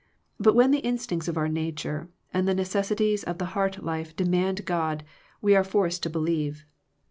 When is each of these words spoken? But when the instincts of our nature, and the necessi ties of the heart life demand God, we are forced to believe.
But 0.39 0.55
when 0.55 0.71
the 0.71 0.79
instincts 0.79 1.27
of 1.27 1.37
our 1.37 1.47
nature, 1.47 2.09
and 2.33 2.47
the 2.47 2.55
necessi 2.55 2.97
ties 2.97 3.23
of 3.23 3.37
the 3.37 3.45
heart 3.53 3.83
life 3.83 4.15
demand 4.15 4.65
God, 4.65 5.03
we 5.43 5.55
are 5.55 5.63
forced 5.63 6.01
to 6.01 6.09
believe. 6.09 6.65